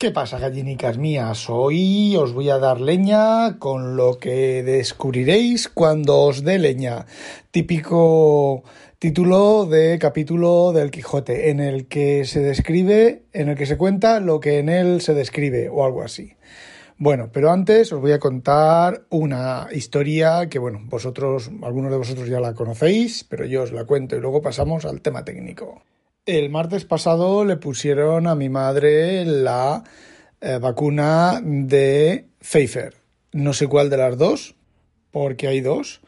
¿Qué 0.00 0.12
pasa, 0.12 0.38
gallinicas 0.38 0.96
mías? 0.96 1.50
Hoy 1.50 2.16
os 2.16 2.32
voy 2.32 2.48
a 2.48 2.56
dar 2.56 2.80
leña 2.80 3.58
con 3.58 3.98
lo 3.98 4.16
que 4.16 4.62
descubriréis 4.62 5.68
cuando 5.68 6.20
os 6.20 6.42
dé 6.42 6.58
leña. 6.58 7.04
Típico 7.50 8.62
título 8.98 9.66
de 9.66 9.98
capítulo 9.98 10.72
del 10.72 10.90
Quijote, 10.90 11.50
en 11.50 11.60
el 11.60 11.86
que 11.86 12.24
se 12.24 12.40
describe, 12.40 13.24
en 13.34 13.50
el 13.50 13.58
que 13.58 13.66
se 13.66 13.76
cuenta 13.76 14.20
lo 14.20 14.40
que 14.40 14.58
en 14.58 14.70
él 14.70 15.02
se 15.02 15.12
describe, 15.12 15.68
o 15.68 15.84
algo 15.84 16.00
así. 16.00 16.32
Bueno, 16.96 17.28
pero 17.30 17.50
antes 17.50 17.92
os 17.92 18.00
voy 18.00 18.12
a 18.12 18.18
contar 18.18 19.02
una 19.10 19.68
historia 19.70 20.48
que, 20.48 20.58
bueno, 20.58 20.80
vosotros, 20.84 21.50
algunos 21.60 21.90
de 21.90 21.98
vosotros 21.98 22.26
ya 22.26 22.40
la 22.40 22.54
conocéis, 22.54 23.24
pero 23.24 23.44
yo 23.44 23.64
os 23.64 23.72
la 23.72 23.84
cuento 23.84 24.16
y 24.16 24.20
luego 24.20 24.40
pasamos 24.40 24.86
al 24.86 25.02
tema 25.02 25.26
técnico. 25.26 25.82
El 26.26 26.50
martes 26.50 26.84
pasado 26.84 27.46
le 27.46 27.56
pusieron 27.56 28.26
a 28.26 28.34
mi 28.34 28.50
madre 28.50 29.24
la 29.24 29.82
eh, 30.42 30.58
vacuna 30.60 31.40
de 31.42 32.26
Pfeiffer. 32.40 32.94
No 33.32 33.54
sé 33.54 33.68
cuál 33.68 33.88
de 33.88 33.96
las 33.96 34.18
dos, 34.18 34.54
porque 35.12 35.48
hay 35.48 35.62
dos. 35.62 36.02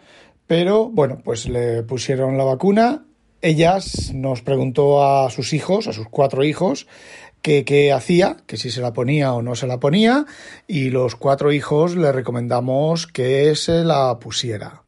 Pero 0.46 0.90
bueno, 0.90 1.22
pues 1.24 1.48
le 1.48 1.82
pusieron 1.82 2.36
la 2.36 2.44
vacuna. 2.44 3.06
Ellas 3.40 4.12
nos 4.14 4.42
preguntó 4.42 5.02
a 5.02 5.30
sus 5.30 5.54
hijos, 5.54 5.86
a 5.86 5.94
sus 5.94 6.08
cuatro 6.08 6.44
hijos, 6.44 6.86
que 7.40 7.64
qué 7.64 7.90
hacía, 7.90 8.36
que 8.46 8.58
si 8.58 8.70
se 8.70 8.82
la 8.82 8.92
ponía 8.92 9.32
o 9.32 9.40
no 9.40 9.54
se 9.54 9.66
la 9.66 9.80
ponía, 9.80 10.26
y 10.68 10.90
los 10.90 11.16
cuatro 11.16 11.52
hijos 11.52 11.96
le 11.96 12.12
recomendamos 12.12 13.06
que 13.06 13.56
se 13.56 13.82
la 13.82 14.18
pusiera. 14.18 14.81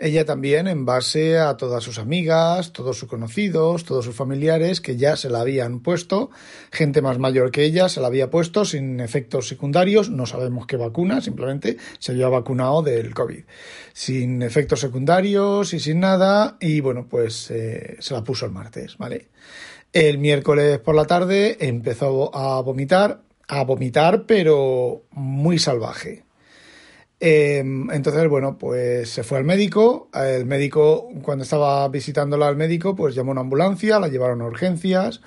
Ella 0.00 0.24
también, 0.24 0.68
en 0.68 0.84
base 0.84 1.38
a 1.38 1.56
todas 1.56 1.82
sus 1.82 1.98
amigas, 1.98 2.72
todos 2.72 2.96
sus 2.96 3.08
conocidos, 3.08 3.84
todos 3.84 4.04
sus 4.04 4.14
familiares 4.14 4.80
que 4.80 4.96
ya 4.96 5.16
se 5.16 5.28
la 5.28 5.40
habían 5.40 5.80
puesto, 5.80 6.30
gente 6.70 7.02
más 7.02 7.18
mayor 7.18 7.50
que 7.50 7.64
ella 7.64 7.88
se 7.88 8.00
la 8.00 8.06
había 8.06 8.30
puesto 8.30 8.64
sin 8.64 9.00
efectos 9.00 9.48
secundarios, 9.48 10.08
no 10.08 10.24
sabemos 10.24 10.68
qué 10.68 10.76
vacuna, 10.76 11.20
simplemente 11.20 11.78
se 11.98 12.12
había 12.12 12.28
vacunado 12.28 12.82
del 12.82 13.12
COVID, 13.12 13.42
sin 13.92 14.42
efectos 14.42 14.78
secundarios 14.78 15.74
y 15.74 15.80
sin 15.80 15.98
nada, 15.98 16.58
y 16.60 16.80
bueno, 16.80 17.08
pues 17.10 17.50
eh, 17.50 17.96
se 17.98 18.14
la 18.14 18.22
puso 18.22 18.46
el 18.46 18.52
martes, 18.52 18.98
¿vale? 18.98 19.30
El 19.92 20.18
miércoles 20.18 20.78
por 20.78 20.94
la 20.94 21.06
tarde 21.06 21.56
empezó 21.58 22.32
a 22.36 22.60
vomitar, 22.60 23.22
a 23.48 23.64
vomitar, 23.64 24.26
pero 24.26 25.02
muy 25.10 25.58
salvaje 25.58 26.27
Em, 27.20 27.90
entonces, 27.90 28.28
bueno, 28.28 28.58
pues 28.58 29.10
se 29.10 29.22
fue 29.24 29.38
al 29.38 29.44
médico. 29.44 30.08
El 30.14 30.46
médico, 30.46 31.08
cuando 31.22 31.44
estaba 31.44 31.88
visitándola 31.88 32.46
al 32.48 32.56
médico, 32.56 32.94
pues 32.94 33.14
llamó 33.14 33.30
a 33.30 33.32
una 33.32 33.40
ambulancia, 33.42 33.98
la 33.98 34.08
llevaron 34.08 34.42
a 34.42 34.46
urgencias. 34.46 35.20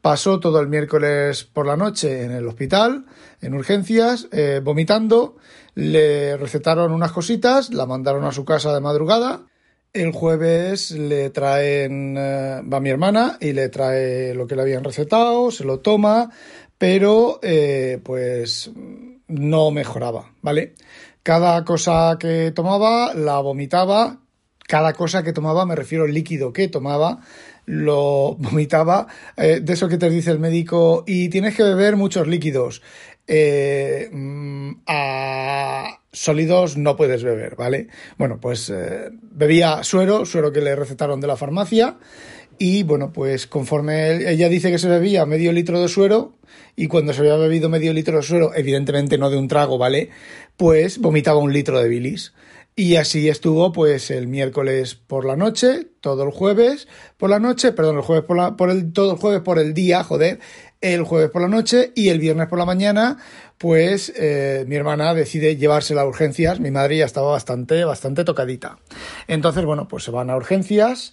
Pasó 0.00 0.40
todo 0.40 0.60
el 0.60 0.68
miércoles 0.68 1.44
por 1.44 1.66
la 1.66 1.76
noche 1.76 2.22
en 2.22 2.30
el 2.30 2.46
hospital, 2.46 3.06
en 3.40 3.54
urgencias, 3.54 4.28
eh, 4.32 4.60
vomitando. 4.62 5.36
Le 5.74 6.36
recetaron 6.36 6.92
unas 6.92 7.12
cositas, 7.12 7.72
la 7.72 7.86
mandaron 7.86 8.24
a 8.24 8.32
su 8.32 8.44
casa 8.44 8.72
de 8.72 8.80
madrugada. 8.80 9.46
El 9.92 10.12
jueves 10.12 10.90
le 10.92 11.30
traen, 11.30 12.16
eh, 12.16 12.62
va 12.72 12.80
mi 12.80 12.90
hermana 12.90 13.36
y 13.40 13.52
le 13.52 13.68
trae 13.68 14.34
lo 14.34 14.46
que 14.46 14.54
le 14.54 14.62
habían 14.62 14.84
recetado, 14.84 15.50
se 15.50 15.64
lo 15.64 15.80
toma, 15.80 16.30
pero 16.78 17.40
eh, 17.42 17.98
pues 18.04 18.70
no 19.28 19.70
mejoraba, 19.70 20.32
¿vale? 20.42 20.74
Cada 21.26 21.64
cosa 21.64 22.18
que 22.20 22.52
tomaba 22.52 23.12
la 23.12 23.40
vomitaba, 23.40 24.20
cada 24.68 24.92
cosa 24.92 25.24
que 25.24 25.32
tomaba, 25.32 25.66
me 25.66 25.74
refiero 25.74 26.04
al 26.04 26.14
líquido 26.14 26.52
que 26.52 26.68
tomaba, 26.68 27.18
lo 27.64 28.36
vomitaba. 28.38 29.08
Eh, 29.36 29.58
de 29.60 29.72
eso 29.72 29.88
que 29.88 29.98
te 29.98 30.08
dice 30.08 30.30
el 30.30 30.38
médico, 30.38 31.02
y 31.04 31.28
tienes 31.28 31.56
que 31.56 31.64
beber 31.64 31.96
muchos 31.96 32.28
líquidos. 32.28 32.80
Eh, 33.26 34.08
mm, 34.12 34.82
a 34.86 35.98
sólidos 36.12 36.76
no 36.76 36.94
puedes 36.94 37.24
beber, 37.24 37.56
¿vale? 37.56 37.88
Bueno, 38.18 38.38
pues 38.40 38.70
eh, 38.70 39.10
bebía 39.20 39.82
suero, 39.82 40.26
suero 40.26 40.52
que 40.52 40.60
le 40.60 40.76
recetaron 40.76 41.20
de 41.20 41.26
la 41.26 41.36
farmacia, 41.36 41.96
y 42.56 42.84
bueno, 42.84 43.12
pues 43.12 43.48
conforme 43.48 44.30
ella 44.30 44.48
dice 44.48 44.70
que 44.70 44.78
se 44.78 44.88
bebía 44.88 45.26
medio 45.26 45.52
litro 45.52 45.80
de 45.80 45.88
suero, 45.88 46.34
y 46.76 46.88
cuando 46.88 47.12
se 47.12 47.20
había 47.20 47.36
bebido 47.36 47.68
medio 47.68 47.92
litro 47.92 48.18
de 48.18 48.22
suero, 48.22 48.52
evidentemente 48.54 49.16
no 49.18 49.30
de 49.30 49.38
un 49.38 49.48
trago, 49.48 49.78
¿vale? 49.78 50.10
Pues 50.56 50.98
vomitaba 50.98 51.38
un 51.38 51.52
litro 51.52 51.80
de 51.80 51.88
bilis. 51.88 52.34
Y 52.78 52.96
así 52.96 53.30
estuvo, 53.30 53.72
pues, 53.72 54.10
el 54.10 54.28
miércoles 54.28 54.94
por 54.96 55.24
la 55.24 55.34
noche, 55.34 55.88
todo 56.00 56.24
el 56.24 56.30
jueves 56.30 56.86
por 57.16 57.30
la 57.30 57.38
noche, 57.38 57.72
perdón, 57.72 57.96
el 57.96 58.02
jueves 58.02 58.26
por, 58.26 58.36
la, 58.36 58.54
por 58.54 58.68
el, 58.68 58.92
todo 58.92 59.12
el 59.12 59.18
jueves 59.18 59.40
por 59.40 59.58
el 59.58 59.72
día, 59.72 60.04
joder, 60.04 60.40
el 60.82 61.02
jueves 61.02 61.30
por 61.30 61.40
la 61.40 61.48
noche 61.48 61.92
y 61.94 62.10
el 62.10 62.18
viernes 62.18 62.48
por 62.48 62.58
la 62.58 62.66
mañana, 62.66 63.16
pues 63.56 64.12
eh, 64.14 64.66
mi 64.68 64.76
hermana 64.76 65.14
decide 65.14 65.56
llevársela 65.56 66.02
a 66.02 66.06
urgencias. 66.06 66.60
Mi 66.60 66.70
madre 66.70 66.98
ya 66.98 67.06
estaba 67.06 67.30
bastante, 67.30 67.82
bastante 67.86 68.24
tocadita. 68.24 68.78
Entonces, 69.26 69.64
bueno, 69.64 69.88
pues 69.88 70.04
se 70.04 70.10
van 70.10 70.28
a 70.28 70.36
urgencias 70.36 71.12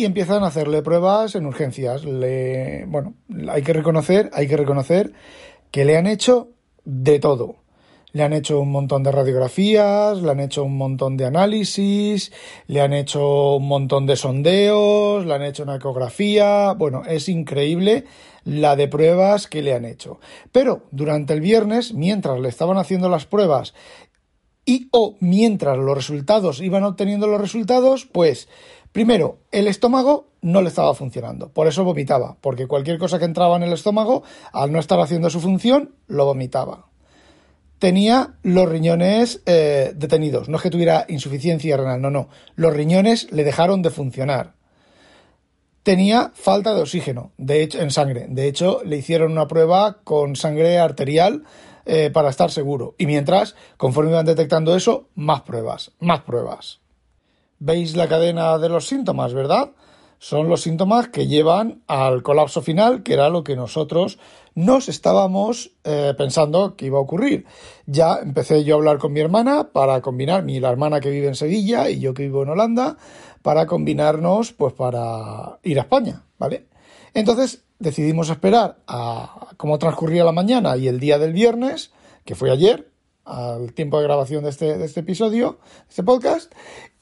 y 0.00 0.06
empiezan 0.06 0.42
a 0.44 0.46
hacerle 0.46 0.80
pruebas 0.80 1.34
en 1.34 1.44
urgencias. 1.44 2.06
Le, 2.06 2.86
bueno, 2.86 3.12
hay 3.50 3.60
que 3.60 3.74
reconocer, 3.74 4.30
hay 4.32 4.48
que 4.48 4.56
reconocer 4.56 5.12
que 5.70 5.84
le 5.84 5.98
han 5.98 6.06
hecho 6.06 6.48
de 6.86 7.18
todo. 7.18 7.56
Le 8.12 8.22
han 8.22 8.32
hecho 8.32 8.60
un 8.60 8.72
montón 8.72 9.02
de 9.02 9.12
radiografías, 9.12 10.22
le 10.22 10.30
han 10.30 10.40
hecho 10.40 10.64
un 10.64 10.78
montón 10.78 11.18
de 11.18 11.26
análisis, 11.26 12.32
le 12.66 12.80
han 12.80 12.94
hecho 12.94 13.56
un 13.56 13.68
montón 13.68 14.06
de 14.06 14.16
sondeos, 14.16 15.26
le 15.26 15.34
han 15.34 15.42
hecho 15.42 15.64
una 15.64 15.76
ecografía. 15.76 16.72
Bueno, 16.72 17.02
es 17.06 17.28
increíble 17.28 18.06
la 18.44 18.76
de 18.76 18.88
pruebas 18.88 19.48
que 19.48 19.60
le 19.60 19.74
han 19.74 19.84
hecho. 19.84 20.18
Pero 20.50 20.84
durante 20.92 21.34
el 21.34 21.42
viernes, 21.42 21.92
mientras 21.92 22.40
le 22.40 22.48
estaban 22.48 22.78
haciendo 22.78 23.10
las 23.10 23.26
pruebas 23.26 23.74
y 24.64 24.88
o 24.92 25.16
mientras 25.20 25.76
los 25.76 25.94
resultados 25.94 26.60
iban 26.62 26.84
obteniendo 26.84 27.26
los 27.26 27.40
resultados, 27.40 28.06
pues 28.06 28.48
Primero, 28.92 29.38
el 29.52 29.68
estómago 29.68 30.30
no 30.42 30.62
le 30.62 30.68
estaba 30.68 30.94
funcionando, 30.94 31.48
por 31.52 31.68
eso 31.68 31.84
vomitaba, 31.84 32.36
porque 32.40 32.66
cualquier 32.66 32.98
cosa 32.98 33.18
que 33.18 33.24
entraba 33.24 33.56
en 33.56 33.62
el 33.62 33.72
estómago, 33.72 34.24
al 34.52 34.72
no 34.72 34.80
estar 34.80 34.98
haciendo 34.98 35.30
su 35.30 35.40
función, 35.40 35.94
lo 36.08 36.24
vomitaba. 36.24 36.86
Tenía 37.78 38.34
los 38.42 38.68
riñones 38.68 39.42
eh, 39.46 39.92
detenidos, 39.94 40.48
no 40.48 40.56
es 40.56 40.62
que 40.62 40.70
tuviera 40.70 41.06
insuficiencia 41.08 41.76
renal, 41.76 42.02
no, 42.02 42.10
no, 42.10 42.28
los 42.56 42.74
riñones 42.74 43.30
le 43.30 43.44
dejaron 43.44 43.82
de 43.82 43.90
funcionar. 43.90 44.54
Tenía 45.82 46.32
falta 46.34 46.74
de 46.74 46.82
oxígeno, 46.82 47.32
de 47.38 47.62
hecho, 47.62 47.80
en 47.80 47.90
sangre. 47.90 48.26
De 48.28 48.48
hecho, 48.48 48.82
le 48.84 48.98
hicieron 48.98 49.32
una 49.32 49.48
prueba 49.48 50.00
con 50.04 50.36
sangre 50.36 50.78
arterial 50.78 51.44
eh, 51.86 52.10
para 52.12 52.28
estar 52.28 52.50
seguro. 52.50 52.94
Y 52.98 53.06
mientras, 53.06 53.54
conforme 53.78 54.10
iban 54.10 54.26
detectando 54.26 54.76
eso, 54.76 55.08
más 55.14 55.40
pruebas, 55.40 55.92
más 55.98 56.20
pruebas. 56.20 56.80
Veis 57.60 57.94
la 57.94 58.08
cadena 58.08 58.58
de 58.58 58.68
los 58.68 58.88
síntomas, 58.88 59.34
¿verdad? 59.34 59.70
Son 60.18 60.48
los 60.48 60.62
síntomas 60.62 61.08
que 61.08 61.26
llevan 61.26 61.82
al 61.86 62.22
colapso 62.22 62.62
final, 62.62 63.02
que 63.02 63.12
era 63.12 63.28
lo 63.28 63.44
que 63.44 63.54
nosotros 63.54 64.18
nos 64.54 64.88
estábamos 64.88 65.72
eh, 65.84 66.14
pensando 66.16 66.74
que 66.74 66.86
iba 66.86 66.98
a 66.98 67.02
ocurrir. 67.02 67.46
Ya 67.86 68.18
empecé 68.22 68.64
yo 68.64 68.74
a 68.74 68.78
hablar 68.78 68.98
con 68.98 69.12
mi 69.12 69.20
hermana 69.20 69.72
para 69.72 70.00
combinar, 70.00 70.42
mi 70.42 70.58
la 70.58 70.70
hermana 70.70 71.00
que 71.00 71.10
vive 71.10 71.28
en 71.28 71.34
Sevilla 71.34 71.88
y 71.90 72.00
yo 72.00 72.12
que 72.14 72.24
vivo 72.24 72.42
en 72.42 72.50
Holanda, 72.50 72.96
para 73.42 73.66
combinarnos 73.66 74.52
pues 74.52 74.72
para 74.72 75.58
ir 75.62 75.78
a 75.78 75.82
España, 75.82 76.24
¿vale? 76.38 76.66
Entonces 77.14 77.64
decidimos 77.78 78.30
esperar 78.30 78.78
a 78.86 79.48
cómo 79.56 79.78
transcurría 79.78 80.24
la 80.24 80.32
mañana 80.32 80.76
y 80.76 80.88
el 80.88 81.00
día 81.00 81.18
del 81.18 81.32
viernes, 81.32 81.92
que 82.24 82.34
fue 82.34 82.50
ayer, 82.50 82.90
al 83.24 83.72
tiempo 83.74 83.98
de 83.98 84.04
grabación 84.04 84.44
de 84.44 84.50
este, 84.50 84.78
de 84.78 84.84
este 84.84 85.00
episodio, 85.00 85.60
de 85.62 85.90
este 85.90 86.02
podcast, 86.02 86.52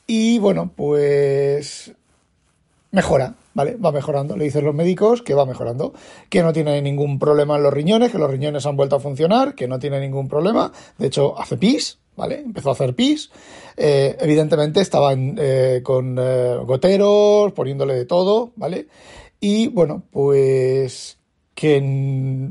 y 0.09 0.39
bueno, 0.39 0.73
pues 0.75 1.93
mejora, 2.91 3.35
¿vale? 3.53 3.77
Va 3.77 3.93
mejorando. 3.93 4.37
Le 4.37 4.45
dicen 4.45 4.65
los 4.65 4.75
médicos 4.75 5.21
que 5.21 5.35
va 5.35 5.45
mejorando, 5.45 5.93
que 6.31 6.43
no 6.43 6.55
tiene 6.55 6.81
ningún 6.81 7.19
problema 7.19 7.57
en 7.57 7.63
los 7.63 7.73
riñones, 7.73 8.11
que 8.11 8.19
los 8.19 8.31
riñones 8.31 8.65
han 8.65 8.77
vuelto 8.77 8.97
a 8.97 9.01
funcionar, 9.01 9.55
que 9.55 9.69
no 9.69 9.79
tiene 9.79 10.01
ningún 10.01 10.27
problema. 10.27 10.73
De 10.97 11.09
hecho, 11.09 11.39
hace 11.39 11.59
pis, 11.59 11.99
¿vale? 12.17 12.41
Empezó 12.41 12.71
a 12.71 12.73
hacer 12.73 12.95
pis. 12.95 13.31
Eh, 13.77 14.17
evidentemente 14.19 14.81
estaban 14.81 15.37
eh, 15.39 15.83
con 15.85 16.17
eh, 16.19 16.57
goteros, 16.65 17.53
poniéndole 17.53 17.95
de 17.95 18.07
todo, 18.07 18.53
¿vale? 18.57 18.89
Y 19.41 19.69
bueno, 19.69 20.03
pues 20.11 21.19
que, 21.55 22.51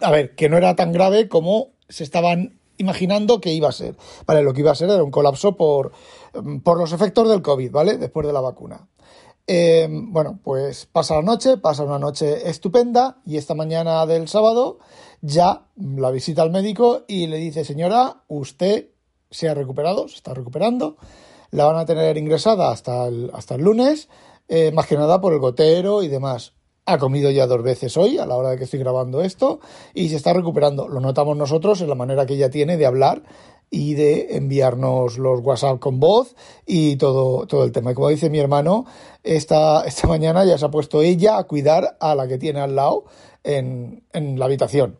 a 0.00 0.10
ver, 0.10 0.34
que 0.34 0.50
no 0.50 0.58
era 0.58 0.76
tan 0.76 0.92
grave 0.92 1.26
como 1.28 1.70
se 1.88 2.04
estaban 2.04 2.57
imaginando 2.78 3.40
que 3.40 3.52
iba 3.52 3.68
a 3.68 3.72
ser. 3.72 3.96
Vale, 4.26 4.42
lo 4.42 4.52
que 4.52 4.60
iba 4.60 4.72
a 4.72 4.74
ser 4.74 4.90
era 4.90 5.02
un 5.02 5.10
colapso 5.10 5.56
por, 5.56 5.92
por 6.62 6.78
los 6.78 6.92
efectos 6.92 7.28
del 7.28 7.42
COVID, 7.42 7.70
¿vale? 7.70 7.98
Después 7.98 8.26
de 8.26 8.32
la 8.32 8.40
vacuna. 8.40 8.88
Eh, 9.50 9.88
bueno, 9.90 10.38
pues 10.44 10.86
pasa 10.86 11.14
la 11.14 11.22
noche, 11.22 11.56
pasa 11.56 11.82
una 11.82 11.98
noche 11.98 12.50
estupenda 12.50 13.22
y 13.24 13.38
esta 13.38 13.54
mañana 13.54 14.04
del 14.04 14.28
sábado 14.28 14.78
ya 15.22 15.68
la 15.76 16.10
visita 16.10 16.42
al 16.42 16.50
médico 16.50 17.04
y 17.08 17.28
le 17.28 17.38
dice, 17.38 17.64
señora, 17.64 18.24
usted 18.28 18.90
se 19.30 19.48
ha 19.48 19.54
recuperado, 19.54 20.06
se 20.06 20.16
está 20.16 20.34
recuperando, 20.34 20.98
la 21.50 21.64
van 21.64 21.76
a 21.76 21.86
tener 21.86 22.18
ingresada 22.18 22.70
hasta 22.70 23.06
el, 23.06 23.30
hasta 23.32 23.54
el 23.54 23.62
lunes, 23.62 24.10
eh, 24.48 24.70
más 24.72 24.86
que 24.86 24.96
nada 24.96 25.18
por 25.20 25.32
el 25.32 25.38
gotero 25.38 26.02
y 26.02 26.08
demás. 26.08 26.52
Ha 26.88 26.96
comido 26.96 27.30
ya 27.30 27.46
dos 27.46 27.62
veces 27.62 27.98
hoy 27.98 28.16
a 28.16 28.24
la 28.24 28.34
hora 28.34 28.50
de 28.50 28.56
que 28.56 28.64
estoy 28.64 28.80
grabando 28.80 29.20
esto 29.20 29.60
y 29.92 30.08
se 30.08 30.16
está 30.16 30.32
recuperando. 30.32 30.88
Lo 30.88 31.00
notamos 31.00 31.36
nosotros 31.36 31.82
en 31.82 31.88
la 31.90 31.94
manera 31.94 32.24
que 32.24 32.32
ella 32.32 32.48
tiene 32.48 32.78
de 32.78 32.86
hablar 32.86 33.22
y 33.68 33.92
de 33.92 34.38
enviarnos 34.38 35.18
los 35.18 35.40
WhatsApp 35.40 35.80
con 35.80 36.00
voz 36.00 36.34
y 36.64 36.96
todo, 36.96 37.46
todo 37.46 37.64
el 37.64 37.72
tema. 37.72 37.90
Y 37.90 37.94
como 37.94 38.08
dice 38.08 38.30
mi 38.30 38.38
hermano, 38.38 38.86
esta, 39.22 39.84
esta 39.84 40.08
mañana 40.08 40.46
ya 40.46 40.56
se 40.56 40.64
ha 40.64 40.70
puesto 40.70 41.02
ella 41.02 41.36
a 41.36 41.44
cuidar 41.44 41.98
a 42.00 42.14
la 42.14 42.26
que 42.26 42.38
tiene 42.38 42.60
al 42.60 42.74
lado 42.74 43.04
en, 43.44 44.02
en 44.14 44.38
la 44.38 44.46
habitación. 44.46 44.98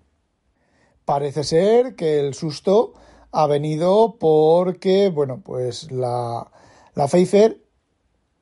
Parece 1.06 1.43
ser 1.43 1.96
que 1.96 2.20
el 2.20 2.34
susto 2.34 2.93
ha 3.32 3.46
venido 3.46 4.19
porque, 4.20 5.08
bueno, 5.08 5.41
pues 5.43 5.91
la, 5.91 6.50
la 6.94 7.08
Pfeiffer, 7.08 7.62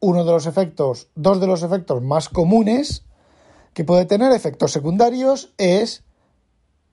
uno 0.00 0.24
de 0.24 0.32
los 0.32 0.46
efectos, 0.46 1.10
dos 1.14 1.40
de 1.40 1.46
los 1.46 1.62
efectos 1.62 2.02
más 2.02 2.28
comunes 2.28 3.05
que 3.76 3.84
puede 3.84 4.06
tener 4.06 4.32
efectos 4.32 4.72
secundarios 4.72 5.52
es 5.58 6.02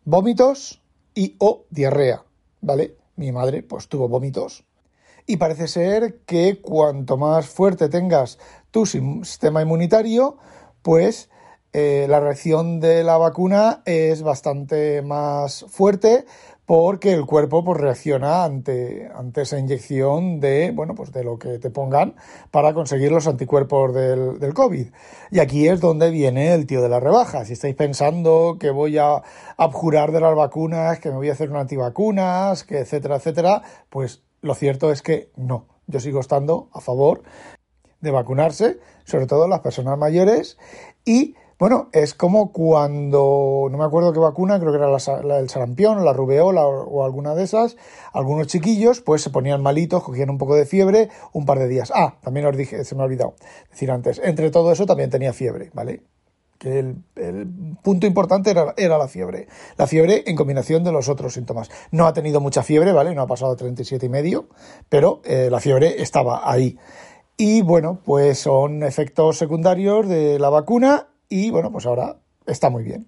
vómitos 0.04 0.82
y 1.16 1.38
o 1.40 1.64
diarrea, 1.70 2.26
¿vale? 2.60 2.98
Mi 3.16 3.32
madre 3.32 3.64
pues 3.64 3.88
tuvo 3.88 4.10
vómitos 4.10 4.66
y 5.26 5.38
parece 5.38 5.70
ser 5.70 6.20
que 6.26 6.60
cuanto 6.60 7.16
más 7.16 7.48
fuerte 7.48 7.88
tengas 7.88 8.38
tu 8.70 8.86
sistema 8.86 9.62
inmunitario, 9.62 10.36
pues 10.82 11.30
eh, 11.72 12.06
la 12.10 12.20
reacción 12.20 12.82
de 12.82 13.06
la 13.06 13.16
vacuna 13.16 13.82
es 13.86 14.22
bastante 14.22 15.02
más 15.04 15.64
fuerte 15.70 16.26
porque 16.66 17.14
el 17.14 17.26
cuerpo 17.26 17.64
pues, 17.64 17.80
reacciona 17.80 18.46
ante, 18.46 19.10
ante 19.14 19.42
esa 19.42 19.60
inyección 19.60 20.40
de, 20.40 20.72
bueno, 20.72 20.96
pues 20.96 21.12
de 21.12 21.24
lo 21.24 21.38
que 21.38 21.60
te 21.60 21.70
pongan 21.70 22.16
para 22.52 22.74
conseguir 22.74 23.12
los 23.12 23.28
anticuerpos 23.28 23.94
del, 23.94 24.40
del 24.40 24.54
COVID. 24.54 24.88
Y 25.32 25.40
aquí 25.40 25.68
es 25.68 25.82
donde 25.82 26.10
viene 26.10 26.54
el 26.54 26.66
tío 26.66 26.82
de 26.82 26.90
la 26.90 27.00
rebaja. 27.00 27.44
Si 27.46 27.54
estáis 27.54 27.76
pensando 27.76 28.58
que 28.60 28.70
voy 28.70 28.98
a 28.98 29.24
abjurar 29.58 30.12
de 30.12 30.22
las 30.22 30.36
vacunas, 30.36 31.00
que 31.00 31.10
me 31.10 31.16
voy 31.16 31.30
a 31.30 31.34
hacer 31.34 31.50
una 31.50 31.62
antivacunas, 31.62 32.64
que 32.64 32.80
etcétera, 32.80 33.18
etcétera, 33.18 33.62
pues 33.90 34.24
lo 34.42 34.56
cierto 34.56 34.92
es 34.92 35.02
que 35.02 35.32
no. 35.36 35.68
Yo 35.88 36.00
sigo 36.00 36.20
estando 36.20 36.70
a 36.74 36.80
favor 36.80 37.24
de 38.00 38.12
vacunarse, 38.12 38.80
sobre 39.06 39.28
todo 39.28 39.48
las 39.48 39.62
personas 39.62 39.98
mayores, 39.98 40.58
y 41.06 41.36
bueno, 41.64 41.88
es 41.94 42.14
como 42.14 42.52
cuando, 42.52 43.70
no 43.72 43.78
me 43.78 43.86
acuerdo 43.86 44.12
qué 44.12 44.20
vacuna, 44.20 44.60
creo 44.60 44.74
que 44.74 44.80
era 44.80 44.90
la, 44.90 45.38
del 45.38 45.50
sarampión, 45.50 46.04
la 46.04 46.12
rubeola 46.12 46.68
o, 46.68 47.06
alguna 47.06 47.36
de 47.36 47.44
esas, 47.44 47.78
algunos 48.12 48.48
chiquillos 48.48 49.00
pues 49.00 49.22
se 49.22 49.30
ponían 49.30 49.64
malitos, 49.64 50.04
cogían 50.04 50.30
un 50.30 50.38
poco 50.38 50.58
de 50.58 50.66
fiebre 50.66 51.08
un 51.32 51.46
par 51.46 51.60
de 51.60 51.70
días. 51.70 51.90
Ah, 51.96 52.16
también 52.22 52.48
os 52.48 52.58
dije, 52.58 52.84
se 52.84 52.96
me 52.96 53.04
ha 53.04 53.06
olvidado 53.06 53.36
decir 53.72 53.92
antes, 53.92 54.20
entre 54.22 54.52
todo 54.52 54.74
eso 54.74 54.86
también 54.86 55.10
tenía 55.10 55.32
fiebre, 55.32 55.72
¿vale? 55.74 56.04
que 56.58 56.80
el, 56.80 56.98
punto 57.82 58.08
importante 58.08 58.52
era, 58.52 58.98
la 58.98 59.08
fiebre. 59.08 59.48
La 59.78 59.88
fiebre 59.88 60.26
en 60.28 60.36
combinación 60.36 60.84
de 60.84 60.92
los 60.92 61.08
otros 61.08 61.34
síntomas. 61.34 61.72
No 61.92 62.08
ha 62.08 62.14
tenido 62.14 62.42
mucha 62.42 62.62
fiebre, 62.62 62.92
¿vale? 62.92 63.16
No 63.16 63.22
ha 63.22 63.28
pasado 63.28 63.56
37 63.56 64.06
y 64.06 64.10
medio, 64.10 64.50
pero 64.90 65.22
eh, 65.24 65.48
la 65.50 65.62
fiebre 65.62 66.02
estaba 66.02 66.42
ahí. 66.44 66.78
Y 67.38 67.62
bueno, 67.62 68.00
pues 68.04 68.40
son 68.40 68.84
efectos 68.84 69.38
secundarios 69.38 70.10
de 70.10 70.40
la 70.40 70.50
vacuna 70.50 71.08
y 71.34 71.50
bueno, 71.50 71.72
pues 71.72 71.88
ahora 71.88 72.18
está 72.46 72.70
muy 72.70 72.84
bien. 72.84 73.08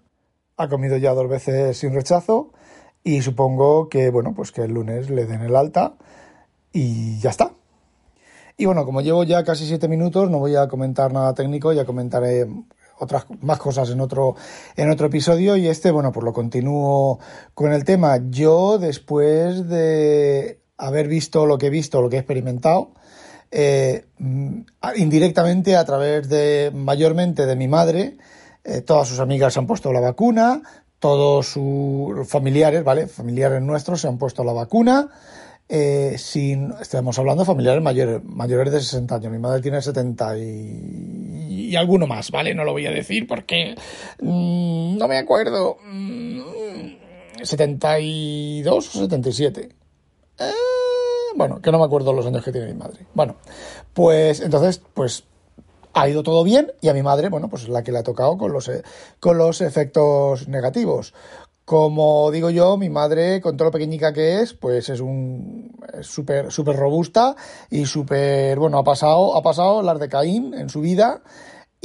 Ha 0.58 0.68
comido 0.68 0.98
ya 0.98 1.14
dos 1.14 1.30
veces 1.30 1.78
sin 1.78 1.94
rechazo 1.94 2.54
y 3.04 3.22
supongo 3.22 3.88
que 3.88 4.10
bueno, 4.10 4.34
pues 4.34 4.52
que 4.52 4.64
el 4.64 4.74
lunes 4.74 5.12
le 5.12 5.28
den 5.28 5.42
el 5.42 5.56
alta 5.56 5.94
y 6.74 7.20
ya 7.20 7.30
está. 7.30 7.52
Y 8.58 8.66
bueno, 8.66 8.84
como 8.84 9.02
llevo 9.02 9.24
ya 9.26 9.44
casi 9.44 9.68
siete 9.68 9.88
minutos, 9.88 10.32
no 10.32 10.40
voy 10.40 10.56
a 10.56 10.68
comentar 10.68 11.14
nada 11.14 11.36
técnico, 11.36 11.72
ya 11.72 11.86
comentaré 11.86 12.48
otras 12.98 13.28
más 13.42 13.60
cosas 13.60 13.92
en 13.92 14.02
otro 14.02 14.36
en 14.76 14.90
otro 14.90 15.06
episodio 15.06 15.56
y 15.56 15.68
este 15.68 15.92
bueno 15.92 16.12
pues 16.12 16.24
lo 16.24 16.34
continúo 16.34 17.20
con 17.54 17.74
el 17.74 17.84
tema 17.84 18.18
yo 18.32 18.80
después 18.80 19.68
de 19.70 20.62
haber 20.78 21.10
visto 21.10 21.46
lo 21.46 21.60
que 21.60 21.68
he 21.68 21.70
visto 21.70 22.02
lo 22.02 22.10
que 22.10 22.16
he 22.16 22.20
experimentado 22.20 22.92
eh, 23.52 24.06
mm, 24.20 24.60
indirectamente 24.98 25.76
a 25.76 25.86
través 25.86 26.30
de, 26.30 26.72
mayormente 26.74 27.46
de 27.46 27.56
mi 27.56 27.68
madre, 27.68 28.18
eh, 28.64 28.82
todas 28.82 29.08
sus 29.08 29.20
amigas 29.20 29.54
se 29.54 29.60
han 29.60 29.68
puesto 29.68 29.94
la 29.94 30.00
vacuna, 30.00 30.62
todos 31.00 31.48
sus 31.48 32.28
familiares, 32.28 32.84
¿vale? 32.84 33.08
Familiares 33.08 33.62
nuestros 33.62 34.02
se 34.02 34.08
han 34.08 34.18
puesto 34.18 34.44
la 34.44 34.54
vacuna. 34.54 35.10
Eh, 35.68 36.16
sin, 36.20 36.74
estamos 36.80 37.18
hablando 37.18 37.42
de 37.42 37.48
familiares 37.48 37.82
mayores, 37.82 38.24
mayores 38.24 38.72
de 38.72 38.82
60 38.82 39.16
años. 39.16 39.32
Mi 39.32 39.40
madre 39.40 39.62
tiene 39.62 39.82
70 39.82 40.38
y, 40.38 41.76
alguno 41.76 42.08
más, 42.08 42.32
¿vale? 42.32 42.54
No 42.54 42.64
lo 42.64 42.72
voy 42.72 42.86
a 42.86 42.92
decir 42.92 43.28
porque 43.28 43.76
mm, 44.22 44.98
no 44.98 45.08
me 45.08 45.18
acuerdo. 45.18 45.78
72 47.42 48.66
mm, 48.66 48.98
o 48.98 49.02
77. 49.02 49.70
Eh, 50.40 50.52
bueno, 51.36 51.62
que 51.62 51.72
no 51.72 51.80
me 51.80 51.86
acuerdo 51.86 52.14
los 52.14 52.26
años 52.26 52.44
que 52.44 52.52
tiene 52.52 52.68
mi 52.68 52.74
madre. 52.74 53.06
Bueno, 53.14 53.36
pues 53.94 54.42
entonces, 54.42 54.82
pues 54.94 55.26
ha 55.94 56.10
ido 56.10 56.24
todo 56.24 56.44
bien 56.44 56.74
y 56.82 56.90
a 56.90 56.94
mi 56.94 57.04
madre, 57.04 57.30
bueno, 57.30 57.50
pues 57.50 57.64
es 57.64 57.70
la 57.70 57.84
que 57.84 57.92
le 57.92 58.00
ha 58.00 58.04
tocado 58.04 58.38
con 58.38 58.52
los, 58.52 58.70
con 59.20 59.38
los 59.38 59.62
efectos 59.62 60.48
negativos. 60.48 61.14
Como 61.64 62.30
digo 62.32 62.52
yo, 62.52 62.78
mi 62.78 62.90
madre, 62.90 63.42
con 63.42 63.58
todo 63.58 63.70
lo 63.70 63.72
pequeñica 63.72 64.14
que 64.14 64.42
es, 64.42 64.54
pues 64.54 64.90
es 64.90 65.00
un 65.00 65.72
súper 66.02 66.52
súper 66.52 66.76
robusta 66.76 67.36
y 67.72 67.86
súper, 67.86 68.60
bueno, 68.60 68.78
ha 68.78 68.84
pasado, 68.84 69.36
ha 69.36 69.42
pasado 69.42 69.82
las 69.82 70.00
de 70.00 70.10
Caín 70.10 70.54
en 70.54 70.70
su 70.70 70.82
vida 70.82 71.24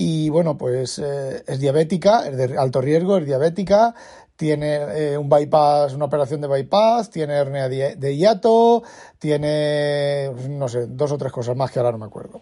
y 0.02 0.30
bueno, 0.30 0.56
pues 0.56 0.98
eh, 0.98 1.44
es 1.46 1.60
diabética, 1.60 2.26
es 2.26 2.36
de 2.36 2.58
alto 2.58 2.80
riesgo, 2.80 3.18
es 3.18 3.26
diabética, 3.26 3.94
tiene 4.40 4.76
eh, 5.12 5.18
un 5.18 5.28
bypass, 5.28 5.92
una 5.92 6.06
operación 6.06 6.40
de 6.40 6.48
bypass, 6.48 7.10
tiene 7.10 7.34
hernia 7.34 7.68
de 7.68 8.16
hiato, 8.16 8.82
tiene, 9.18 10.30
no 10.48 10.66
sé, 10.66 10.86
dos 10.86 11.12
o 11.12 11.18
tres 11.18 11.30
cosas 11.30 11.54
más 11.54 11.70
que 11.70 11.78
ahora 11.78 11.92
no 11.92 11.98
me 11.98 12.06
acuerdo. 12.06 12.40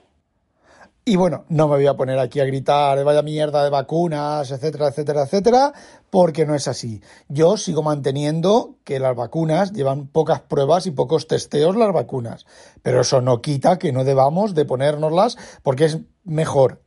Y 1.05 1.17
bueno, 1.17 1.45
no 1.49 1.67
me 1.67 1.75
voy 1.75 1.89
a 1.89 1.97
poner 1.97 2.21
aquí 2.21 2.39
a 2.39 2.45
gritar, 2.45 3.03
vaya 3.03 3.23
mierda 3.23 3.65
de 3.65 3.71
vacunas, 3.71 4.49
etcétera, 4.53 4.87
etcétera, 4.87 5.23
etcétera, 5.25 5.73
porque 6.09 6.47
no 6.47 6.55
es 6.55 6.69
así. 6.69 7.03
Yo 7.27 7.57
sigo 7.57 7.83
manteniendo 7.83 8.77
que 8.85 9.01
las 9.01 9.17
vacunas 9.17 9.73
llevan 9.73 10.07
pocas 10.07 10.43
pruebas 10.43 10.87
y 10.87 10.93
pocos 10.93 11.27
testeos 11.27 11.75
las 11.75 11.93
vacunas, 11.93 12.47
pero 12.81 13.01
eso 13.01 13.21
no 13.21 13.43
quita 13.43 13.77
que 13.81 13.91
no 13.91 14.05
debamos 14.05 14.55
de 14.55 14.67
ponérnoslas 14.67 15.37
porque 15.65 15.87
es 15.87 15.99
mejor 16.23 16.85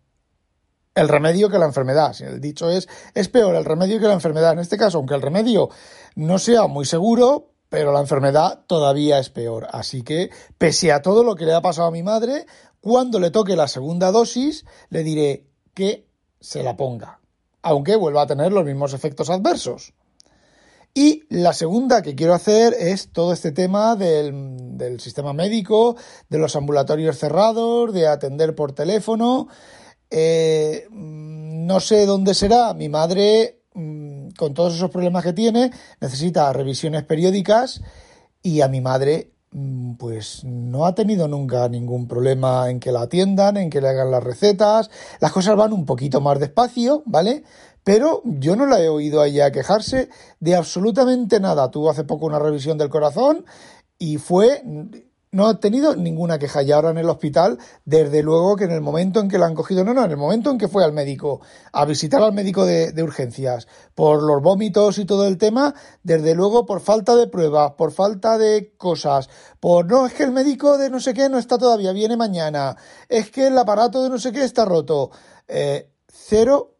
el 0.95 1.07
remedio 1.07 1.49
que 1.49 1.59
la 1.59 1.65
enfermedad. 1.65 2.15
El 2.21 2.41
dicho 2.41 2.69
es, 2.69 2.87
es 3.13 3.29
peor 3.29 3.55
el 3.55 3.65
remedio 3.65 3.99
que 3.99 4.07
la 4.07 4.13
enfermedad. 4.13 4.53
En 4.53 4.59
este 4.59 4.77
caso, 4.77 4.97
aunque 4.97 5.15
el 5.15 5.21
remedio 5.21 5.69
no 6.15 6.39
sea 6.39 6.67
muy 6.67 6.85
seguro, 6.85 7.51
pero 7.69 7.93
la 7.93 8.01
enfermedad 8.01 8.65
todavía 8.67 9.19
es 9.19 9.29
peor. 9.29 9.67
Así 9.71 10.03
que, 10.03 10.29
pese 10.57 10.91
a 10.91 11.01
todo 11.01 11.23
lo 11.23 11.35
que 11.35 11.45
le 11.45 11.53
ha 11.53 11.61
pasado 11.61 11.87
a 11.87 11.91
mi 11.91 12.03
madre, 12.03 12.45
cuando 12.81 13.19
le 13.19 13.31
toque 13.31 13.55
la 13.55 13.67
segunda 13.67 14.11
dosis, 14.11 14.65
le 14.89 15.03
diré 15.03 15.47
que 15.73 16.07
se 16.39 16.63
la 16.63 16.75
ponga, 16.75 17.21
aunque 17.61 17.95
vuelva 17.95 18.23
a 18.23 18.27
tener 18.27 18.51
los 18.51 18.65
mismos 18.65 18.93
efectos 18.93 19.29
adversos. 19.29 19.93
Y 20.93 21.23
la 21.29 21.53
segunda 21.53 22.01
que 22.01 22.15
quiero 22.15 22.33
hacer 22.33 22.75
es 22.77 23.13
todo 23.13 23.31
este 23.31 23.53
tema 23.53 23.95
del, 23.95 24.77
del 24.77 24.99
sistema 24.99 25.31
médico, 25.31 25.95
de 26.27 26.39
los 26.39 26.57
ambulatorios 26.57 27.17
cerrados, 27.17 27.93
de 27.93 28.07
atender 28.07 28.55
por 28.55 28.73
teléfono 28.73 29.47
eh, 30.11 30.87
no 30.91 31.79
sé 31.79 32.05
dónde 32.05 32.33
será. 32.33 32.73
Mi 32.73 32.89
madre, 32.89 33.61
mm, 33.73 34.29
con 34.37 34.53
todos 34.53 34.75
esos 34.75 34.91
problemas 34.91 35.23
que 35.23 35.33
tiene, 35.33 35.71
necesita 36.01 36.51
revisiones 36.53 37.03
periódicas 37.03 37.81
y 38.43 38.61
a 38.61 38.67
mi 38.67 38.81
madre, 38.81 39.31
mm, 39.51 39.93
pues 39.93 40.43
no 40.43 40.85
ha 40.85 40.93
tenido 40.93 41.27
nunca 41.27 41.67
ningún 41.69 42.07
problema 42.07 42.69
en 42.69 42.79
que 42.79 42.91
la 42.91 43.03
atiendan, 43.03 43.57
en 43.57 43.69
que 43.69 43.81
le 43.81 43.89
hagan 43.89 44.11
las 44.11 44.23
recetas. 44.23 44.89
Las 45.19 45.31
cosas 45.31 45.55
van 45.55 45.73
un 45.73 45.85
poquito 45.85 46.19
más 46.21 46.39
despacio, 46.39 47.03
¿vale? 47.05 47.43
Pero 47.83 48.21
yo 48.25 48.55
no 48.55 48.65
la 48.65 48.81
he 48.81 48.89
oído 48.89 49.21
a 49.21 49.27
ella 49.27 49.51
quejarse 49.51 50.09
de 50.39 50.55
absolutamente 50.55 51.39
nada. 51.39 51.71
Tuvo 51.71 51.89
hace 51.89 52.03
poco 52.03 52.25
una 52.25 52.37
revisión 52.37 52.77
del 52.77 52.89
corazón 52.89 53.45
y 53.97 54.17
fue 54.17 54.63
no 55.31 55.47
ha 55.47 55.59
tenido 55.59 55.95
ninguna 55.95 56.37
queja 56.37 56.61
y 56.61 56.71
ahora 56.71 56.89
en 56.89 56.97
el 56.97 57.09
hospital, 57.09 57.57
desde 57.85 58.21
luego 58.21 58.57
que 58.57 58.65
en 58.65 58.71
el 58.71 58.81
momento 58.81 59.21
en 59.21 59.29
que 59.29 59.37
la 59.37 59.45
han 59.45 59.55
cogido, 59.55 59.85
no, 59.85 59.93
no, 59.93 60.03
en 60.03 60.11
el 60.11 60.17
momento 60.17 60.51
en 60.51 60.57
que 60.57 60.67
fue 60.67 60.83
al 60.83 60.91
médico, 60.91 61.39
a 61.71 61.85
visitar 61.85 62.21
al 62.21 62.33
médico 62.33 62.65
de, 62.65 63.01
urgencias, 63.01 63.67
por 63.95 64.21
los 64.21 64.41
vómitos 64.41 64.97
y 64.97 65.05
todo 65.05 65.25
el 65.27 65.37
tema, 65.37 65.73
desde 66.03 66.35
luego 66.35 66.65
por 66.65 66.81
falta 66.81 67.15
de 67.15 67.27
pruebas, 67.27 67.71
por 67.77 67.93
falta 67.93 68.37
de 68.37 68.73
cosas, 68.77 69.29
por 69.61 69.85
no, 69.85 70.05
es 70.05 70.13
que 70.13 70.23
el 70.23 70.31
médico 70.31 70.77
de 70.77 70.89
no 70.89 70.99
sé 70.99 71.13
qué 71.13 71.29
no 71.29 71.37
está 71.37 71.57
todavía, 71.57 71.93
viene 71.93 72.17
mañana, 72.17 72.75
es 73.07 73.31
que 73.31 73.47
el 73.47 73.57
aparato 73.57 74.03
de 74.03 74.09
no 74.09 74.19
sé 74.19 74.33
qué 74.33 74.43
está 74.43 74.65
roto, 74.65 75.11
eh, 75.47 75.89
cero 76.07 76.75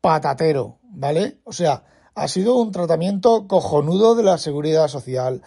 patatero, 0.00 0.80
¿vale? 0.82 1.38
O 1.44 1.52
sea, 1.52 1.84
ha 2.14 2.28
sido 2.28 2.56
un 2.56 2.72
tratamiento 2.72 3.46
cojonudo 3.46 4.16
de 4.16 4.24
la 4.24 4.38
seguridad 4.38 4.88
social. 4.88 5.42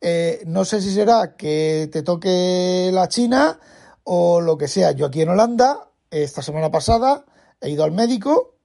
Eh, 0.00 0.42
no 0.46 0.64
sé 0.64 0.80
si 0.80 0.92
será 0.92 1.36
que 1.36 1.88
te 1.92 2.02
toque 2.02 2.90
la 2.92 3.08
China 3.08 3.58
o 4.04 4.40
lo 4.40 4.56
que 4.56 4.68
sea. 4.68 4.92
Yo 4.92 5.06
aquí 5.06 5.22
en 5.22 5.28
Holanda, 5.28 5.90
esta 6.10 6.42
semana 6.42 6.70
pasada, 6.70 7.24
he 7.60 7.70
ido 7.70 7.84
al 7.84 7.92
médico 7.92 8.56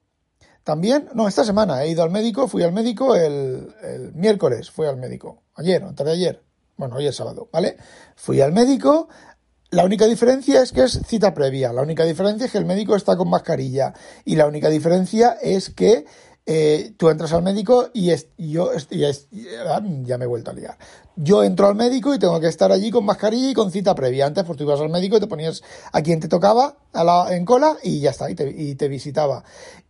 también, 0.64 1.08
no, 1.14 1.28
esta 1.28 1.44
semana 1.44 1.84
he 1.84 1.90
ido 1.90 2.02
al 2.02 2.10
médico, 2.10 2.48
fui 2.48 2.64
al 2.64 2.72
médico 2.72 3.14
el, 3.14 3.72
el 3.82 4.12
miércoles, 4.14 4.70
fui 4.70 4.86
al 4.86 4.96
médico, 4.96 5.44
ayer, 5.54 5.84
antes 5.84 6.04
de 6.04 6.12
ayer, 6.12 6.42
bueno, 6.76 6.96
hoy 6.96 7.06
es 7.06 7.14
sábado, 7.14 7.48
¿vale? 7.52 7.76
Fui 8.16 8.40
al 8.40 8.52
médico, 8.52 9.08
la 9.70 9.84
única 9.84 10.06
diferencia 10.06 10.62
es 10.62 10.72
que 10.72 10.84
es 10.84 11.00
cita 11.06 11.34
previa, 11.34 11.72
la 11.72 11.82
única 11.82 12.04
diferencia 12.04 12.46
es 12.46 12.52
que 12.52 12.58
el 12.58 12.66
médico 12.66 12.94
está 12.94 13.16
con 13.16 13.28
mascarilla. 13.28 13.94
Y 14.24 14.36
la 14.36 14.46
única 14.46 14.68
diferencia 14.68 15.36
es 15.42 15.70
que 15.70 16.06
eh, 16.48 16.92
tú 16.96 17.10
entras 17.10 17.32
al 17.32 17.42
médico 17.42 17.90
y, 17.92 18.12
yo 18.38 18.70
ah, 19.66 19.82
ya 20.02 20.16
me 20.16 20.24
he 20.24 20.28
vuelto 20.28 20.52
a 20.52 20.54
liar. 20.54 20.78
Yo 21.16 21.42
entro 21.42 21.66
al 21.66 21.74
médico 21.74 22.14
y 22.14 22.20
tengo 22.20 22.38
que 22.38 22.46
estar 22.46 22.70
allí 22.70 22.92
con 22.92 23.04
mascarilla 23.04 23.50
y 23.50 23.54
con 23.54 23.72
cita 23.72 23.96
previa. 23.96 24.26
Antes, 24.26 24.44
pues 24.44 24.56
tú 24.56 24.62
ibas 24.62 24.80
al 24.80 24.88
médico 24.88 25.16
y 25.16 25.20
te 25.20 25.26
ponías 25.26 25.62
a 25.92 26.02
quien 26.02 26.20
te 26.20 26.28
tocaba 26.28 26.76
a 26.92 27.02
la, 27.02 27.34
en 27.34 27.44
cola 27.44 27.76
y 27.82 27.98
ya 27.98 28.10
está, 28.10 28.30
y 28.30 28.36
te, 28.36 28.48
y 28.48 28.76
te 28.76 28.86
visitaba. 28.86 29.42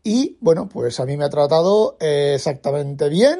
Y 0.03 0.39
bueno, 0.41 0.67
pues 0.67 0.99
a 0.99 1.05
mí 1.05 1.19
me 1.19 1.25
ha 1.25 1.31
tratado 1.31 1.99
eh, 2.01 2.33
exactamente 2.37 3.11
bien. 3.11 3.39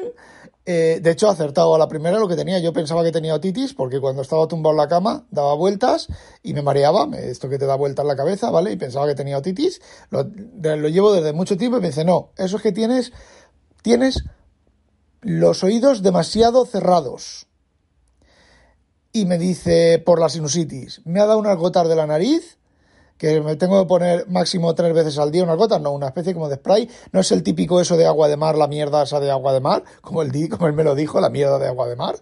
Eh, 0.69 0.99
de 1.01 1.11
hecho, 1.11 1.29
acertado 1.29 1.73
a 1.73 1.77
la 1.77 1.87
primera 1.87 2.19
lo 2.19 2.27
que 2.27 2.35
tenía. 2.35 2.59
Yo 2.59 2.73
pensaba 2.73 3.01
que 3.01 3.13
tenía 3.13 3.33
otitis 3.33 3.73
porque 3.73 4.01
cuando 4.01 4.21
estaba 4.21 4.49
tumbado 4.49 4.73
en 4.73 4.77
la 4.77 4.89
cama 4.89 5.25
daba 5.31 5.53
vueltas 5.53 6.07
y 6.43 6.53
me 6.53 6.61
mareaba, 6.61 7.07
esto 7.15 7.47
que 7.47 7.57
te 7.57 7.65
da 7.65 7.75
vueltas 7.75 8.03
en 8.03 8.09
la 8.09 8.17
cabeza, 8.17 8.51
¿vale? 8.51 8.73
Y 8.73 8.75
pensaba 8.75 9.07
que 9.07 9.15
tenía 9.15 9.37
otitis. 9.37 9.81
Lo, 10.09 10.23
llevo 10.89 11.13
desde 11.13 11.31
mucho 11.31 11.55
tiempo 11.55 11.77
y 11.77 11.81
me 11.81 11.87
dice, 11.87 12.03
no, 12.03 12.31
eso 12.35 12.57
es 12.57 12.63
que 12.63 12.73
tienes, 12.73 13.13
tienes 13.81 14.25
los 15.21 15.63
oídos 15.63 16.03
demasiado 16.03 16.65
cerrados. 16.65 17.47
Y 19.13 19.25
me 19.25 19.37
dice, 19.37 20.03
por 20.05 20.19
la 20.19 20.27
sinusitis, 20.27 21.01
me 21.05 21.21
ha 21.21 21.25
dado 21.25 21.39
unas 21.39 21.55
gotas 21.55 21.87
de 21.87 21.95
la 21.95 22.07
nariz 22.07 22.56
que 23.17 23.41
me 23.41 23.55
tengo 23.55 23.81
que 23.81 23.87
poner 23.87 24.27
máximo 24.29 24.73
tres 24.75 24.93
veces 24.93 25.17
al 25.17 25.31
día 25.31 25.43
unas 25.43 25.57
gotas, 25.57 25.81
no, 25.81 25.91
una 25.91 26.07
especie 26.07 26.33
como 26.33 26.49
de 26.49 26.55
spray, 26.55 26.89
no 27.11 27.19
es 27.19 27.31
el 27.31 27.43
típico 27.43 27.81
eso 27.81 27.97
de 27.97 28.05
agua 28.05 28.27
de 28.27 28.37
mar, 28.37 28.57
la 28.57 28.67
mierda 28.67 29.03
esa 29.03 29.19
de 29.19 29.31
agua 29.31 29.53
de 29.53 29.59
mar, 29.59 29.83
como 30.01 30.21
él, 30.21 30.49
como 30.49 30.67
él 30.67 30.73
me 30.73 30.83
lo 30.83 30.95
dijo, 30.95 31.19
la 31.19 31.29
mierda 31.29 31.59
de 31.59 31.67
agua 31.67 31.87
de 31.87 31.95
mar. 31.95 32.15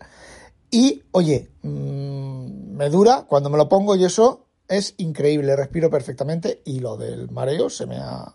Y, 0.71 1.03
oye, 1.11 1.49
mmm, 1.61 2.75
me 2.75 2.89
dura, 2.89 3.25
cuando 3.27 3.49
me 3.49 3.57
lo 3.57 3.69
pongo 3.69 3.95
y 3.95 4.03
eso 4.03 4.47
es 4.67 4.95
increíble, 4.97 5.55
respiro 5.55 5.89
perfectamente 5.89 6.61
y 6.65 6.79
lo 6.79 6.97
del 6.97 7.29
mareo 7.29 7.69
se 7.69 7.85
me 7.85 7.97
ha, 7.97 8.33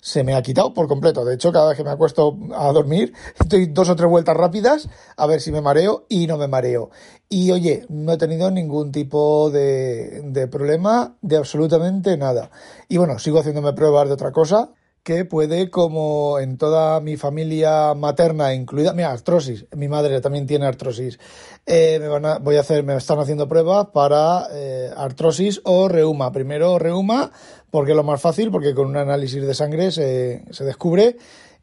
se 0.00 0.24
me 0.24 0.34
ha 0.34 0.42
quitado 0.42 0.72
por 0.74 0.88
completo. 0.88 1.24
De 1.24 1.34
hecho, 1.34 1.52
cada 1.52 1.68
vez 1.68 1.76
que 1.76 1.84
me 1.84 1.90
acuesto 1.90 2.36
a 2.54 2.72
dormir, 2.72 3.12
estoy 3.40 3.66
dos 3.66 3.88
o 3.88 3.96
tres 3.96 4.08
vueltas 4.08 4.36
rápidas 4.36 4.88
a 5.16 5.26
ver 5.26 5.40
si 5.40 5.52
me 5.52 5.60
mareo 5.60 6.06
y 6.08 6.26
no 6.26 6.38
me 6.38 6.48
mareo. 6.48 6.90
Y 7.28 7.50
oye, 7.52 7.86
no 7.88 8.12
he 8.12 8.18
tenido 8.18 8.50
ningún 8.50 8.90
tipo 8.90 9.50
de, 9.50 10.22
de 10.24 10.48
problema 10.48 11.16
de 11.20 11.36
absolutamente 11.36 12.16
nada. 12.16 12.50
Y 12.88 12.96
bueno, 12.96 13.18
sigo 13.18 13.38
haciéndome 13.38 13.72
pruebas 13.72 14.08
de 14.08 14.14
otra 14.14 14.32
cosa 14.32 14.70
que 15.02 15.24
puede, 15.24 15.70
como 15.70 16.38
en 16.38 16.58
toda 16.58 17.00
mi 17.00 17.16
familia 17.16 17.94
materna, 17.94 18.52
incluida, 18.52 18.92
mira, 18.92 19.10
artrosis, 19.10 19.66
mi 19.74 19.88
madre 19.88 20.20
también 20.20 20.46
tiene 20.46 20.66
artrosis, 20.66 21.18
eh, 21.64 21.98
me 22.00 22.08
van 22.08 22.26
a, 22.26 22.38
voy 22.38 22.56
a 22.56 22.60
hacer, 22.60 22.84
me 22.84 22.96
están 22.96 23.18
haciendo 23.18 23.48
pruebas 23.48 23.88
para 23.94 24.48
eh, 24.52 24.90
artrosis 24.94 25.62
o 25.64 25.88
reuma. 25.88 26.32
Primero 26.32 26.78
reuma, 26.78 27.32
porque 27.70 27.92
es 27.92 27.96
lo 27.96 28.04
más 28.04 28.20
fácil, 28.20 28.50
porque 28.50 28.74
con 28.74 28.86
un 28.86 28.96
análisis 28.96 29.42
de 29.42 29.54
sangre 29.54 29.90
se, 29.90 30.44
se 30.50 30.64
descubre, 30.64 31.16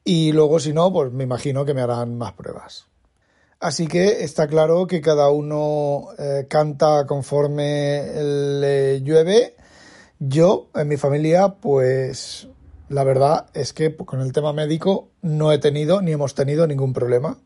y 0.04 0.32
luego 0.32 0.60
si 0.60 0.74
no, 0.74 0.92
pues 0.92 1.12
me 1.12 1.24
imagino 1.24 1.66
que 1.66 1.74
me 1.74 1.82
harán 1.82 2.18
más 2.18 2.34
pruebas. 2.34 2.86
Así 3.60 3.88
que 3.88 4.24
está 4.24 4.48
claro 4.48 4.86
que 4.86 5.02
cada 5.02 5.32
uno 5.32 6.10
eh, 6.20 6.46
canta 6.48 7.08
conforme 7.08 8.04
le 8.14 9.02
llueve. 9.02 9.56
Yo, 10.20 10.68
en 10.76 10.88
mi 10.88 10.98
familia, 10.98 11.56
pues 11.60 12.48
la 12.90 13.04
verdad 13.04 13.48
es 13.54 13.74
que 13.74 13.96
con 13.96 14.22
el 14.22 14.32
tema 14.32 14.54
médico 14.54 15.10
no 15.22 15.52
he 15.52 15.58
tenido 15.58 16.02
ni 16.02 16.12
hemos 16.12 16.36
tenido 16.36 16.68
ningún 16.68 16.94
problema. 16.94 17.40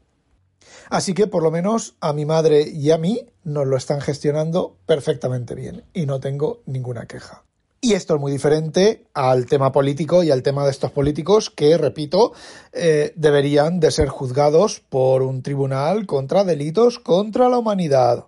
Así 0.89 1.13
que 1.13 1.27
por 1.27 1.44
lo 1.44 1.51
menos 1.51 1.96
a 2.01 2.12
mi 2.12 2.25
madre 2.25 2.68
y 2.68 2.91
a 2.91 2.98
mí 2.98 3.25
nos 3.46 3.65
lo 3.65 3.77
están 3.77 4.01
gestionando 4.01 4.75
perfectamente 4.86 5.56
bien 5.56 5.86
y 5.94 6.06
no 6.06 6.20
tengo 6.20 6.62
ninguna 6.65 7.06
queja. 7.06 7.44
Y 7.84 7.94
esto 7.94 8.14
es 8.14 8.22
muy 8.22 8.32
diferente 8.32 9.08
al 9.16 9.48
tema 9.48 9.72
político 9.72 10.22
y 10.24 10.30
al 10.30 10.44
tema 10.44 10.64
de 10.66 10.70
estos 10.70 10.92
políticos 10.92 11.50
que, 11.50 11.80
repito, 11.80 12.32
eh, 12.74 13.12
deberían 13.16 13.80
de 13.80 13.90
ser 13.90 14.08
juzgados 14.08 14.82
por 14.88 15.24
un 15.24 15.42
tribunal 15.42 16.06
contra 16.06 16.44
delitos 16.44 17.00
contra 17.00 17.50
la 17.50 17.58
humanidad. 17.58 18.28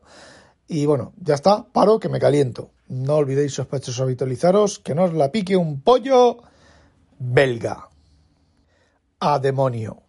Y 0.68 0.88
bueno, 0.88 1.14
ya 1.18 1.36
está, 1.36 1.68
paro 1.72 2.00
que 2.00 2.10
me 2.10 2.20
caliento. 2.20 2.72
No 2.88 3.18
olvidéis 3.18 3.54
sospechosos 3.54 4.02
habitualizaros, 4.02 4.80
que 4.80 4.96
no 4.96 5.04
os 5.04 5.14
la 5.14 5.32
pique 5.32 5.56
un 5.56 5.82
pollo 5.82 6.40
belga. 7.20 7.90
A 9.20 9.38
demonio. 9.38 10.03